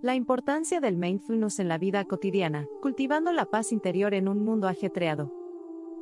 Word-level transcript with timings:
La 0.00 0.14
importancia 0.14 0.78
del 0.78 0.96
mindfulness 0.96 1.58
en 1.58 1.66
la 1.66 1.76
vida 1.76 2.04
cotidiana, 2.04 2.68
cultivando 2.80 3.32
la 3.32 3.46
paz 3.46 3.72
interior 3.72 4.14
en 4.14 4.28
un 4.28 4.44
mundo 4.44 4.68
ajetreado. 4.68 5.32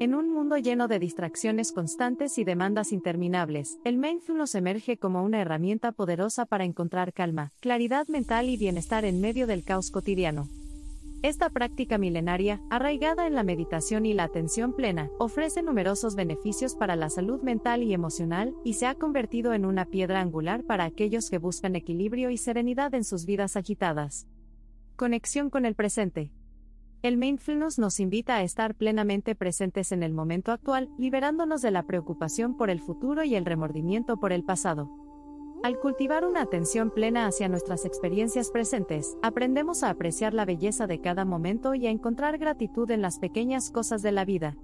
En 0.01 0.15
un 0.15 0.31
mundo 0.31 0.59
lleno 0.59 0.87
de 0.87 0.99
distracciones 0.99 1.73
constantes 1.73 2.37
y 2.37 2.45
demandas 2.45 2.93
interminables, 2.93 3.79
el 3.85 3.97
mindfulness 3.97 4.55
emerge 4.55 4.99
como 4.99 5.25
una 5.25 5.41
herramienta 5.41 5.93
poderosa 5.93 6.45
para 6.45 6.67
encontrar 6.67 7.15
calma, 7.15 7.55
claridad 7.61 8.07
mental 8.09 8.51
y 8.51 8.59
bienestar 8.59 9.07
en 9.07 9.23
medio 9.23 9.47
del 9.47 9.65
caos 9.65 9.91
cotidiano. 9.91 10.47
Esta 11.23 11.51
práctica 11.51 11.99
milenaria, 11.99 12.61
arraigada 12.71 13.27
en 13.27 13.35
la 13.35 13.43
meditación 13.43 14.07
y 14.07 14.13
la 14.13 14.25
atención 14.25 14.75
plena, 14.75 15.11
ofrece 15.19 15.63
numerosos 15.63 16.15
beneficios 16.15 16.75
para 16.77 16.95
la 16.95 17.11
salud 17.11 17.43
mental 17.43 17.83
y 17.83 17.95
emocional, 17.95 18.55
y 18.65 18.75
se 18.75 18.87
ha 18.87 18.95
convertido 18.95 19.55
en 19.55 19.65
una 19.65 19.87
piedra 19.87 20.21
angular 20.21 20.63
para 20.65 20.85
aquellos 20.85 21.31
que 21.31 21.39
buscan 21.39 21.75
equilibrio 21.75 22.31
y 22.31 22.37
serenidad 22.37 22.95
en 22.95 23.03
sus 23.03 23.25
vidas 23.25 23.57
agitadas. 23.57 24.27
Conexión 24.95 25.51
con 25.51 25.65
el 25.65 25.75
presente. 25.75 26.31
El 27.03 27.17
mindfulness 27.17 27.79
nos 27.79 28.01
invita 28.01 28.37
a 28.37 28.43
estar 28.43 28.75
plenamente 28.75 29.35
presentes 29.35 29.93
en 29.93 30.03
el 30.03 30.13
momento 30.13 30.53
actual, 30.53 30.91
liberándonos 30.99 31.63
de 31.63 31.71
la 31.71 31.85
preocupación 31.85 32.57
por 32.57 32.71
el 32.71 32.81
futuro 32.81 33.25
y 33.25 33.35
el 33.35 33.45
remordimiento 33.45 34.17
por 34.19 34.33
el 34.33 34.45
pasado. 34.45 35.06
Al 35.67 35.81
cultivar 35.81 36.25
una 36.25 36.43
atención 36.43 36.93
plena 36.93 37.27
hacia 37.27 37.49
nuestras 37.49 37.85
experiencias 37.85 38.53
presentes, 38.53 39.19
aprendemos 39.21 39.83
a 39.83 39.91
apreciar 39.91 40.33
la 40.33 40.45
belleza 40.45 40.87
de 40.87 41.01
cada 41.01 41.25
momento 41.25 41.75
y 41.75 41.89
a 41.89 41.91
encontrar 41.91 42.39
gratitud 42.39 42.89
en 42.93 43.03
las 43.03 43.19
pequeñas 43.19 43.73
cosas 43.73 44.01
de 44.01 44.13
la 44.13 44.25
vida. 44.25 44.57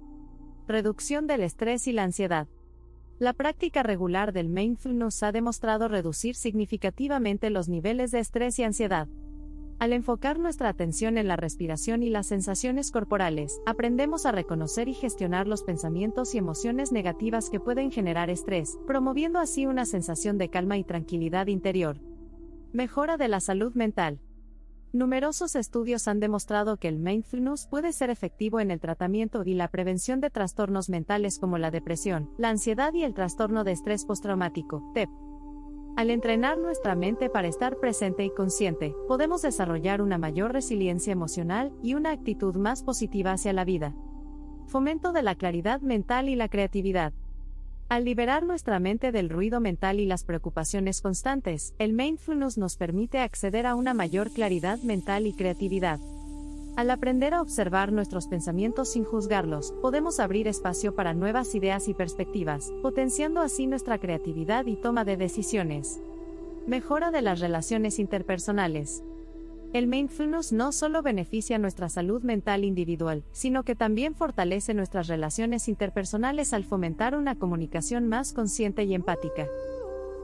Reducción 0.65 1.27
del 1.27 1.41
estrés 1.41 1.87
y 1.87 1.91
la 1.91 2.03
ansiedad. 2.03 2.47
La 3.19 3.33
práctica 3.33 3.83
regular 3.83 4.31
del 4.31 4.47
mindfulness 4.47 5.23
ha 5.23 5.33
demostrado 5.33 5.89
reducir 5.89 6.35
significativamente 6.35 7.49
los 7.49 7.67
niveles 7.67 8.11
de 8.11 8.19
estrés 8.19 8.57
y 8.59 8.63
ansiedad. 8.63 9.09
Al 9.79 9.91
enfocar 9.91 10.39
nuestra 10.39 10.69
atención 10.69 11.17
en 11.17 11.27
la 11.27 11.35
respiración 11.35 12.03
y 12.03 12.09
las 12.09 12.27
sensaciones 12.27 12.91
corporales, 12.91 13.59
aprendemos 13.65 14.25
a 14.25 14.31
reconocer 14.31 14.87
y 14.87 14.93
gestionar 14.93 15.47
los 15.47 15.63
pensamientos 15.63 16.35
y 16.35 16.37
emociones 16.37 16.91
negativas 16.91 17.49
que 17.49 17.59
pueden 17.59 17.91
generar 17.91 18.29
estrés, 18.29 18.77
promoviendo 18.87 19.39
así 19.39 19.65
una 19.65 19.85
sensación 19.85 20.37
de 20.37 20.49
calma 20.49 20.77
y 20.77 20.83
tranquilidad 20.83 21.47
interior. 21.47 21.99
Mejora 22.71 23.17
de 23.17 23.27
la 23.27 23.39
salud 23.39 23.73
mental. 23.75 24.19
Numerosos 24.93 25.55
estudios 25.55 26.07
han 26.07 26.19
demostrado 26.19 26.77
que 26.77 26.87
el 26.87 26.99
mindfulness 26.99 27.67
puede 27.67 27.93
ser 27.93 28.11
efectivo 28.11 28.59
en 28.59 28.69
el 28.69 28.79
tratamiento 28.79 29.43
y 29.43 29.55
la 29.55 29.67
prevención 29.67 30.21
de 30.21 30.29
trastornos 30.29 30.87
mentales 30.87 31.39
como 31.39 31.57
la 31.57 31.71
depresión, 31.71 32.29
la 32.37 32.49
ansiedad 32.49 32.93
y 32.93 33.03
el 33.03 33.15
trastorno 33.15 33.63
de 33.63 33.71
estrés 33.71 34.05
postraumático, 34.05 34.91
TEP. 34.93 35.09
Al 35.95 36.09
entrenar 36.09 36.57
nuestra 36.57 36.95
mente 36.95 37.29
para 37.29 37.47
estar 37.47 37.77
presente 37.77 38.25
y 38.25 38.31
consciente, 38.31 38.95
podemos 39.07 39.43
desarrollar 39.43 40.01
una 40.01 40.17
mayor 40.17 40.51
resiliencia 40.51 41.13
emocional 41.13 41.71
y 41.83 41.93
una 41.93 42.09
actitud 42.09 42.55
más 42.55 42.81
positiva 42.81 43.31
hacia 43.31 43.53
la 43.53 43.63
vida. 43.63 43.93
Fomento 44.65 45.11
de 45.11 45.21
la 45.21 45.35
claridad 45.35 45.81
mental 45.81 46.29
y 46.29 46.35
la 46.35 46.49
creatividad. 46.49 47.13
Al 47.89 48.05
liberar 48.05 48.43
nuestra 48.43 48.79
mente 48.79 49.11
del 49.11 49.29
ruido 49.29 49.59
mental 49.59 49.99
y 49.99 50.07
las 50.07 50.23
preocupaciones 50.23 50.99
constantes, 50.99 51.75
el 51.77 51.93
mindfulness 51.93 52.57
nos 52.57 52.75
permite 52.75 53.19
acceder 53.19 53.67
a 53.67 53.75
una 53.75 53.93
mayor 53.93 54.31
claridad 54.31 54.79
mental 54.79 55.27
y 55.27 55.33
creatividad. 55.33 55.99
Al 56.75 56.89
aprender 56.89 57.35
a 57.35 57.41
observar 57.41 57.91
nuestros 57.91 58.27
pensamientos 58.27 58.89
sin 58.89 59.03
juzgarlos, 59.03 59.75
podemos 59.79 60.19
abrir 60.19 60.47
espacio 60.47 60.95
para 60.95 61.13
nuevas 61.13 61.53
ideas 61.53 61.87
y 61.87 61.93
perspectivas, 61.93 62.73
potenciando 62.81 63.41
así 63.41 63.67
nuestra 63.67 63.99
creatividad 63.99 64.65
y 64.65 64.75
toma 64.75 65.05
de 65.05 65.15
decisiones. 65.15 65.99
Mejora 66.65 67.11
de 67.11 67.21
las 67.21 67.39
relaciones 67.41 67.99
interpersonales. 67.99 69.03
El 69.71 69.85
mindfulness 69.85 70.51
no 70.51 70.71
solo 70.71 71.03
beneficia 71.03 71.59
nuestra 71.59 71.89
salud 71.89 72.23
mental 72.23 72.63
individual, 72.63 73.23
sino 73.31 73.63
que 73.63 73.75
también 73.75 74.15
fortalece 74.15 74.73
nuestras 74.73 75.07
relaciones 75.07 75.67
interpersonales 75.67 76.53
al 76.53 76.63
fomentar 76.63 77.15
una 77.15 77.35
comunicación 77.35 78.07
más 78.07 78.33
consciente 78.33 78.83
y 78.83 78.95
empática. 78.95 79.47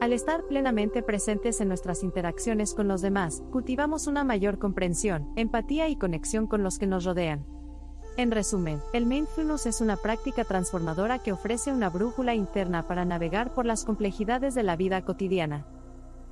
Al 0.00 0.14
estar 0.14 0.44
plenamente 0.44 1.02
presentes 1.02 1.60
en 1.60 1.68
nuestras 1.68 2.02
interacciones 2.02 2.72
con 2.72 2.88
los 2.88 3.02
demás, 3.02 3.42
cultivamos 3.52 4.06
una 4.06 4.24
mayor 4.24 4.58
comprensión, 4.58 5.30
empatía 5.36 5.90
y 5.90 5.96
conexión 5.96 6.46
con 6.46 6.62
los 6.62 6.78
que 6.78 6.86
nos 6.86 7.04
rodean. 7.04 7.44
En 8.16 8.30
resumen, 8.30 8.80
el 8.94 9.04
mindfulness 9.04 9.66
es 9.66 9.82
una 9.82 9.98
práctica 9.98 10.44
transformadora 10.44 11.18
que 11.18 11.32
ofrece 11.32 11.70
una 11.70 11.90
brújula 11.90 12.34
interna 12.34 12.88
para 12.88 13.04
navegar 13.04 13.52
por 13.52 13.66
las 13.66 13.84
complejidades 13.84 14.54
de 14.54 14.62
la 14.62 14.74
vida 14.74 15.04
cotidiana. 15.04 15.66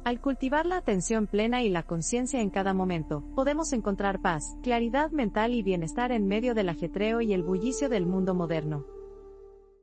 Al 0.03 0.19
cultivar 0.19 0.65
la 0.65 0.79
atención 0.79 1.27
plena 1.27 1.63
y 1.63 1.69
la 1.69 1.83
conciencia 1.83 2.41
en 2.41 2.49
cada 2.49 2.73
momento, 2.73 3.23
podemos 3.35 3.75
encontrar 3.75 4.23
paz, 4.23 4.57
claridad 4.63 5.11
mental 5.11 5.53
y 5.53 5.63
bienestar 5.63 6.11
en 6.11 6.27
medio 6.27 6.55
del 6.55 6.71
ajetreo 6.71 7.21
y 7.21 7.35
el 7.35 7.43
bullicio 7.43 7.91
del 7.91 8.07
mundo 8.07 8.35
moderno. 8.35 8.87